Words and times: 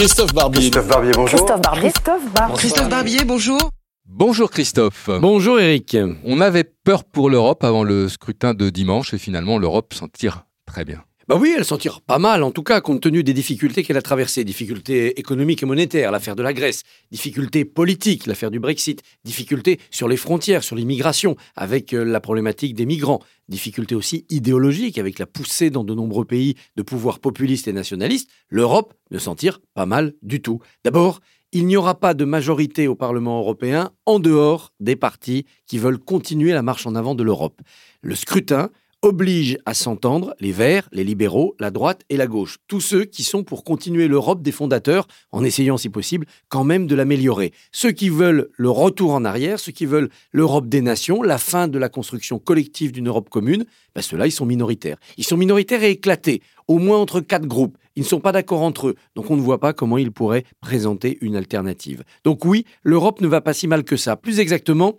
Christophe 0.00 0.32
Barbier. 0.32 0.60
Christophe 0.60 0.88
Barbier, 0.88 1.12
bonjour. 1.14 1.38
Christophe 1.38 1.60
Barbier. 1.60 1.90
Christophe. 1.90 2.54
Christophe 2.54 2.88
Barbier, 2.88 3.24
bonjour. 3.26 3.70
Bonjour 4.06 4.50
Christophe. 4.50 5.10
Bonjour 5.20 5.60
Eric. 5.60 5.94
On 6.24 6.40
avait 6.40 6.64
peur 6.64 7.04
pour 7.04 7.28
l'Europe 7.28 7.62
avant 7.64 7.84
le 7.84 8.08
scrutin 8.08 8.54
de 8.54 8.70
dimanche 8.70 9.12
et 9.12 9.18
finalement 9.18 9.58
l'Europe 9.58 9.92
s'en 9.92 10.08
tire 10.08 10.46
très 10.64 10.86
bien. 10.86 11.04
Bah 11.30 11.36
oui, 11.40 11.54
elle 11.56 11.64
s'en 11.64 11.78
tire 11.78 12.00
pas 12.00 12.18
mal, 12.18 12.42
en 12.42 12.50
tout 12.50 12.64
cas, 12.64 12.80
compte 12.80 13.02
tenu 13.02 13.22
des 13.22 13.32
difficultés 13.32 13.84
qu'elle 13.84 13.96
a 13.96 14.02
traversées. 14.02 14.42
Difficultés 14.42 15.16
économiques 15.20 15.62
et 15.62 15.66
monétaires, 15.66 16.10
l'affaire 16.10 16.34
de 16.34 16.42
la 16.42 16.52
Grèce. 16.52 16.82
Difficultés 17.12 17.64
politiques, 17.64 18.26
l'affaire 18.26 18.50
du 18.50 18.58
Brexit. 18.58 19.00
Difficultés 19.22 19.78
sur 19.92 20.08
les 20.08 20.16
frontières, 20.16 20.64
sur 20.64 20.74
l'immigration, 20.74 21.36
avec 21.54 21.94
euh, 21.94 22.02
la 22.02 22.18
problématique 22.18 22.74
des 22.74 22.84
migrants. 22.84 23.20
Difficultés 23.48 23.94
aussi 23.94 24.26
idéologiques, 24.28 24.98
avec 24.98 25.20
la 25.20 25.26
poussée 25.26 25.70
dans 25.70 25.84
de 25.84 25.94
nombreux 25.94 26.24
pays 26.24 26.56
de 26.74 26.82
pouvoirs 26.82 27.20
populistes 27.20 27.68
et 27.68 27.72
nationalistes. 27.72 28.28
L'Europe 28.48 28.92
ne 29.12 29.18
s'en 29.20 29.36
tire 29.36 29.60
pas 29.74 29.86
mal 29.86 30.14
du 30.22 30.42
tout. 30.42 30.58
D'abord, 30.82 31.20
il 31.52 31.68
n'y 31.68 31.76
aura 31.76 32.00
pas 32.00 32.12
de 32.12 32.24
majorité 32.24 32.88
au 32.88 32.96
Parlement 32.96 33.38
européen 33.38 33.92
en 34.04 34.18
dehors 34.18 34.72
des 34.80 34.96
partis 34.96 35.46
qui 35.68 35.78
veulent 35.78 36.00
continuer 36.00 36.50
la 36.50 36.62
marche 36.62 36.88
en 36.88 36.96
avant 36.96 37.14
de 37.14 37.22
l'Europe. 37.22 37.60
Le 38.02 38.16
scrutin 38.16 38.70
oblige 39.02 39.58
à 39.64 39.74
s'entendre 39.74 40.34
les 40.40 40.52
Verts, 40.52 40.88
les 40.92 41.04
libéraux, 41.04 41.54
la 41.58 41.70
droite 41.70 42.02
et 42.10 42.16
la 42.16 42.26
gauche. 42.26 42.58
Tous 42.68 42.80
ceux 42.80 43.04
qui 43.04 43.22
sont 43.22 43.44
pour 43.44 43.64
continuer 43.64 44.08
l'Europe 44.08 44.42
des 44.42 44.52
fondateurs, 44.52 45.06
en 45.32 45.42
essayant 45.42 45.78
si 45.78 45.88
possible 45.88 46.26
quand 46.48 46.64
même 46.64 46.86
de 46.86 46.94
l'améliorer. 46.94 47.52
Ceux 47.72 47.92
qui 47.92 48.10
veulent 48.10 48.50
le 48.56 48.70
retour 48.70 49.12
en 49.12 49.24
arrière, 49.24 49.58
ceux 49.58 49.72
qui 49.72 49.86
veulent 49.86 50.10
l'Europe 50.32 50.68
des 50.68 50.82
nations, 50.82 51.22
la 51.22 51.38
fin 51.38 51.68
de 51.68 51.78
la 51.78 51.88
construction 51.88 52.38
collective 52.38 52.92
d'une 52.92 53.08
Europe 53.08 53.30
commune, 53.30 53.64
ben 53.94 54.02
ceux-là, 54.02 54.26
ils 54.26 54.32
sont 54.32 54.46
minoritaires. 54.46 54.98
Ils 55.16 55.24
sont 55.24 55.36
minoritaires 55.36 55.82
et 55.82 55.90
éclatés, 55.90 56.42
au 56.68 56.78
moins 56.78 56.98
entre 56.98 57.20
quatre 57.20 57.46
groupes. 57.46 57.76
Ils 57.96 58.02
ne 58.02 58.08
sont 58.08 58.20
pas 58.20 58.32
d'accord 58.32 58.62
entre 58.62 58.88
eux, 58.88 58.94
donc 59.16 59.30
on 59.30 59.36
ne 59.36 59.42
voit 59.42 59.58
pas 59.58 59.72
comment 59.72 59.98
ils 59.98 60.12
pourraient 60.12 60.44
présenter 60.60 61.18
une 61.22 61.36
alternative. 61.36 62.04
Donc 62.24 62.44
oui, 62.44 62.64
l'Europe 62.82 63.20
ne 63.20 63.26
va 63.26 63.40
pas 63.40 63.52
si 63.52 63.66
mal 63.66 63.82
que 63.82 63.96
ça. 63.96 64.16
Plus 64.16 64.38
exactement, 64.38 64.96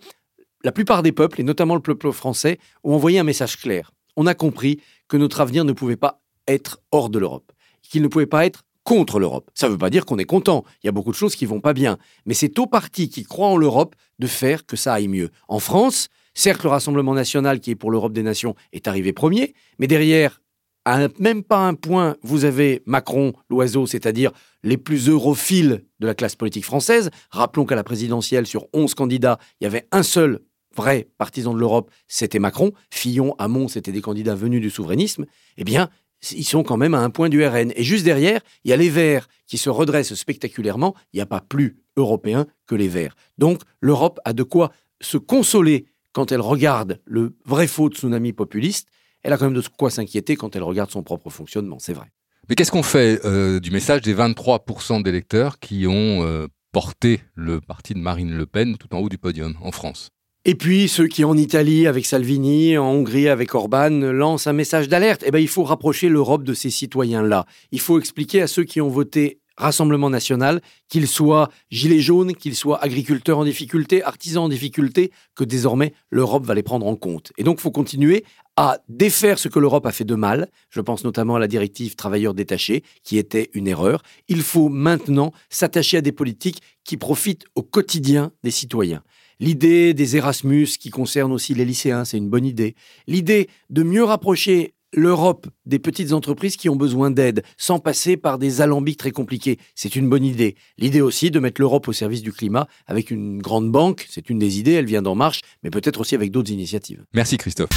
la 0.64 0.72
plupart 0.72 1.02
des 1.02 1.12
peuples, 1.12 1.40
et 1.40 1.44
notamment 1.44 1.74
le 1.74 1.82
peuple 1.82 2.12
français, 2.12 2.58
ont 2.84 2.94
envoyé 2.94 3.18
un 3.18 3.24
message 3.24 3.56
clair. 3.56 3.92
On 4.16 4.26
a 4.26 4.34
compris 4.34 4.80
que 5.08 5.16
notre 5.16 5.40
avenir 5.40 5.64
ne 5.64 5.72
pouvait 5.72 5.96
pas 5.96 6.22
être 6.48 6.80
hors 6.90 7.10
de 7.10 7.18
l'Europe, 7.18 7.52
qu'il 7.82 8.02
ne 8.02 8.08
pouvait 8.08 8.26
pas 8.26 8.46
être 8.46 8.64
contre 8.84 9.20
l'Europe. 9.20 9.50
Ça 9.54 9.66
ne 9.68 9.72
veut 9.72 9.78
pas 9.78 9.90
dire 9.90 10.04
qu'on 10.04 10.18
est 10.18 10.24
content, 10.24 10.64
il 10.82 10.86
y 10.86 10.88
a 10.88 10.92
beaucoup 10.92 11.10
de 11.10 11.16
choses 11.16 11.36
qui 11.36 11.46
vont 11.46 11.60
pas 11.60 11.72
bien, 11.72 11.98
mais 12.26 12.34
c'est 12.34 12.58
aux 12.58 12.66
partis 12.66 13.08
qui 13.08 13.24
croient 13.24 13.48
en 13.48 13.56
l'Europe 13.56 13.94
de 14.18 14.26
faire 14.26 14.66
que 14.66 14.76
ça 14.76 14.94
aille 14.94 15.08
mieux. 15.08 15.30
En 15.48 15.60
France, 15.60 16.08
certes 16.34 16.64
le 16.64 16.70
Rassemblement 16.70 17.14
national 17.14 17.60
qui 17.60 17.70
est 17.70 17.76
pour 17.76 17.90
l'Europe 17.90 18.12
des 18.12 18.22
nations 18.22 18.54
est 18.72 18.88
arrivé 18.88 19.12
premier, 19.12 19.54
mais 19.78 19.86
derrière, 19.86 20.40
à 20.84 21.08
même 21.20 21.44
pas 21.44 21.66
un 21.66 21.74
point, 21.74 22.16
vous 22.22 22.44
avez 22.44 22.82
Macron, 22.86 23.34
l'oiseau, 23.48 23.86
c'est-à-dire 23.86 24.32
les 24.64 24.76
plus 24.76 25.08
europhiles 25.08 25.84
de 26.00 26.06
la 26.06 26.14
classe 26.14 26.34
politique 26.34 26.64
française. 26.64 27.10
Rappelons 27.30 27.66
qu'à 27.66 27.76
la 27.76 27.84
présidentielle, 27.84 28.46
sur 28.46 28.66
11 28.72 28.94
candidats, 28.94 29.38
il 29.60 29.64
y 29.64 29.66
avait 29.68 29.86
un 29.92 30.02
seul 30.02 30.40
vrai 30.76 31.08
partisan 31.18 31.54
de 31.54 31.58
l'Europe, 31.58 31.90
c'était 32.08 32.38
Macron, 32.38 32.72
Fillon, 32.90 33.34
Hamon, 33.38 33.68
c'était 33.68 33.92
des 33.92 34.00
candidats 34.00 34.34
venus 34.34 34.60
du 34.60 34.70
souverainisme, 34.70 35.26
eh 35.56 35.64
bien, 35.64 35.90
ils 36.30 36.44
sont 36.44 36.62
quand 36.62 36.76
même 36.76 36.94
à 36.94 37.00
un 37.00 37.10
point 37.10 37.28
du 37.28 37.44
RN. 37.44 37.72
Et 37.74 37.82
juste 37.82 38.04
derrière, 38.04 38.40
il 38.64 38.70
y 38.70 38.72
a 38.72 38.76
les 38.76 38.90
Verts 38.90 39.28
qui 39.46 39.58
se 39.58 39.70
redressent 39.70 40.14
spectaculairement. 40.14 40.94
Il 41.12 41.16
n'y 41.16 41.22
a 41.22 41.26
pas 41.26 41.40
plus 41.40 41.78
européen 41.96 42.46
que 42.66 42.74
les 42.74 42.88
Verts. 42.88 43.16
Donc, 43.38 43.60
l'Europe 43.80 44.20
a 44.24 44.32
de 44.32 44.42
quoi 44.42 44.72
se 45.00 45.18
consoler 45.18 45.86
quand 46.12 46.30
elle 46.30 46.40
regarde 46.40 47.00
le 47.04 47.34
vrai 47.44 47.66
faux 47.66 47.88
tsunami 47.88 48.32
populiste. 48.32 48.88
Elle 49.22 49.32
a 49.32 49.38
quand 49.38 49.46
même 49.46 49.60
de 49.60 49.66
quoi 49.76 49.90
s'inquiéter 49.90 50.36
quand 50.36 50.54
elle 50.56 50.62
regarde 50.62 50.90
son 50.90 51.02
propre 51.02 51.30
fonctionnement, 51.30 51.78
c'est 51.78 51.92
vrai. 51.92 52.06
Mais 52.48 52.54
qu'est-ce 52.54 52.72
qu'on 52.72 52.82
fait 52.82 53.24
euh, 53.24 53.60
du 53.60 53.70
message 53.70 54.02
des 54.02 54.14
23% 54.14 55.02
d'électeurs 55.02 55.58
qui 55.58 55.86
ont 55.86 56.24
euh, 56.24 56.48
porté 56.72 57.20
le 57.34 57.60
parti 57.60 57.94
de 57.94 58.00
Marine 58.00 58.32
Le 58.32 58.46
Pen 58.46 58.76
tout 58.76 58.94
en 58.94 58.98
haut 58.98 59.08
du 59.08 59.18
podium 59.18 59.54
en 59.62 59.70
France? 59.70 60.10
Et 60.44 60.54
puis 60.54 60.88
ceux 60.88 61.06
qui 61.06 61.24
en 61.24 61.36
Italie 61.36 61.86
avec 61.86 62.04
Salvini, 62.04 62.76
en 62.76 62.86
Hongrie 62.86 63.28
avec 63.28 63.54
Orban 63.54 63.90
lancent 63.90 64.48
un 64.48 64.52
message 64.52 64.88
d'alerte. 64.88 65.22
Eh 65.24 65.30
ben 65.30 65.38
il 65.38 65.48
faut 65.48 65.62
rapprocher 65.62 66.08
l'Europe 66.08 66.42
de 66.42 66.54
ces 66.54 66.70
citoyens-là. 66.70 67.46
Il 67.70 67.80
faut 67.80 67.98
expliquer 67.98 68.42
à 68.42 68.46
ceux 68.46 68.64
qui 68.64 68.80
ont 68.80 68.88
voté 68.88 69.38
Rassemblement 69.56 70.08
national, 70.08 70.62
qu'ils 70.88 71.06
soient 71.06 71.50
gilets 71.70 72.00
jaunes, 72.00 72.34
qu'ils 72.34 72.56
soient 72.56 72.82
agriculteurs 72.82 73.38
en 73.38 73.44
difficulté, 73.44 74.02
artisans 74.02 74.44
en 74.44 74.48
difficulté, 74.48 75.12
que 75.34 75.44
désormais 75.44 75.92
l'Europe 76.10 76.44
va 76.44 76.54
les 76.54 76.62
prendre 76.62 76.86
en 76.86 76.96
compte. 76.96 77.32
Et 77.36 77.44
donc 77.44 77.58
il 77.58 77.60
faut 77.60 77.70
continuer 77.70 78.24
à 78.56 78.78
défaire 78.88 79.38
ce 79.38 79.48
que 79.48 79.58
l'Europe 79.58 79.84
a 79.84 79.92
fait 79.92 80.04
de 80.04 80.14
mal. 80.14 80.48
Je 80.70 80.80
pense 80.80 81.04
notamment 81.04 81.36
à 81.36 81.38
la 81.38 81.48
directive 81.48 81.96
travailleurs 81.96 82.34
détachés, 82.34 82.82
qui 83.02 83.18
était 83.18 83.50
une 83.52 83.68
erreur. 83.68 84.02
Il 84.28 84.42
faut 84.42 84.70
maintenant 84.70 85.32
s'attacher 85.50 85.98
à 85.98 86.00
des 86.00 86.12
politiques 86.12 86.62
qui 86.84 86.96
profitent 86.96 87.44
au 87.54 87.62
quotidien 87.62 88.32
des 88.42 88.50
citoyens. 88.50 89.02
L'idée 89.42 89.92
des 89.92 90.16
Erasmus 90.16 90.68
qui 90.78 90.90
concerne 90.90 91.32
aussi 91.32 91.52
les 91.52 91.64
lycéens, 91.64 92.04
c'est 92.04 92.16
une 92.16 92.28
bonne 92.28 92.44
idée. 92.44 92.76
L'idée 93.08 93.48
de 93.70 93.82
mieux 93.82 94.04
rapprocher 94.04 94.72
l'Europe 94.92 95.48
des 95.66 95.80
petites 95.80 96.12
entreprises 96.12 96.56
qui 96.56 96.68
ont 96.68 96.76
besoin 96.76 97.10
d'aide, 97.10 97.42
sans 97.56 97.80
passer 97.80 98.16
par 98.16 98.38
des 98.38 98.60
alambics 98.60 98.98
très 98.98 99.10
compliqués. 99.10 99.58
C'est 99.74 99.96
une 99.96 100.08
bonne 100.08 100.24
idée. 100.24 100.54
L'idée 100.78 101.00
aussi 101.00 101.32
de 101.32 101.40
mettre 101.40 101.60
l'Europe 101.60 101.88
au 101.88 101.92
service 101.92 102.22
du 102.22 102.32
climat 102.32 102.68
avec 102.86 103.10
une 103.10 103.42
grande 103.42 103.72
banque, 103.72 104.06
c'est 104.08 104.30
une 104.30 104.38
des 104.38 104.60
idées, 104.60 104.74
elle 104.74 104.86
vient 104.86 105.02
d'En 105.02 105.16
Marche, 105.16 105.40
mais 105.64 105.70
peut-être 105.70 106.00
aussi 106.00 106.14
avec 106.14 106.30
d'autres 106.30 106.52
initiatives. 106.52 107.04
Merci 107.12 107.36
Christophe. 107.36 107.70